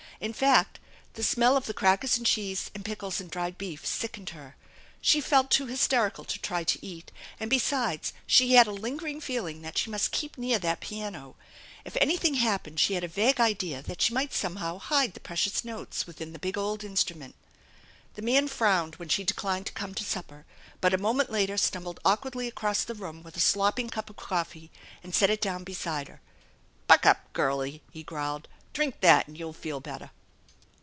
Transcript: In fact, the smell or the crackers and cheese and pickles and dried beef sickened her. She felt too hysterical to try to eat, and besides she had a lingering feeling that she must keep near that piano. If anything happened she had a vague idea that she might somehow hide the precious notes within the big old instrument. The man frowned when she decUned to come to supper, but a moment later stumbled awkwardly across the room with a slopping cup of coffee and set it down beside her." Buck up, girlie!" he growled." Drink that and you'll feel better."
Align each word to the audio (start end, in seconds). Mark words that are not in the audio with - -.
In 0.23 0.33
fact, 0.33 0.79
the 1.15 1.23
smell 1.23 1.55
or 1.57 1.61
the 1.61 1.73
crackers 1.73 2.15
and 2.15 2.27
cheese 2.27 2.69
and 2.75 2.85
pickles 2.85 3.19
and 3.19 3.31
dried 3.31 3.57
beef 3.57 3.83
sickened 3.87 4.29
her. 4.29 4.55
She 5.01 5.19
felt 5.19 5.49
too 5.49 5.65
hysterical 5.65 6.25
to 6.25 6.37
try 6.37 6.63
to 6.63 6.85
eat, 6.85 7.11
and 7.39 7.49
besides 7.49 8.13
she 8.27 8.53
had 8.53 8.67
a 8.67 8.71
lingering 8.71 9.19
feeling 9.19 9.63
that 9.63 9.79
she 9.79 9.89
must 9.89 10.11
keep 10.11 10.37
near 10.37 10.59
that 10.59 10.79
piano. 10.79 11.35
If 11.83 11.97
anything 11.99 12.35
happened 12.35 12.79
she 12.79 12.93
had 12.93 13.03
a 13.03 13.07
vague 13.07 13.39
idea 13.41 13.81
that 13.81 13.99
she 14.03 14.13
might 14.13 14.31
somehow 14.31 14.77
hide 14.77 15.15
the 15.15 15.19
precious 15.21 15.65
notes 15.65 16.05
within 16.05 16.33
the 16.33 16.37
big 16.37 16.55
old 16.55 16.83
instrument. 16.83 17.33
The 18.13 18.21
man 18.21 18.47
frowned 18.47 18.97
when 18.97 19.09
she 19.09 19.25
decUned 19.25 19.65
to 19.65 19.73
come 19.73 19.95
to 19.95 20.03
supper, 20.03 20.45
but 20.81 20.93
a 20.93 20.99
moment 20.99 21.31
later 21.31 21.57
stumbled 21.57 21.99
awkwardly 22.05 22.47
across 22.47 22.83
the 22.83 22.93
room 22.93 23.23
with 23.23 23.35
a 23.37 23.39
slopping 23.39 23.89
cup 23.89 24.07
of 24.11 24.17
coffee 24.17 24.69
and 25.03 25.15
set 25.15 25.31
it 25.31 25.41
down 25.41 25.63
beside 25.63 26.09
her." 26.09 26.21
Buck 26.87 27.07
up, 27.07 27.33
girlie!" 27.33 27.81
he 27.91 28.03
growled." 28.03 28.47
Drink 28.73 29.01
that 29.01 29.27
and 29.27 29.37
you'll 29.37 29.51
feel 29.51 29.81
better." 29.81 30.11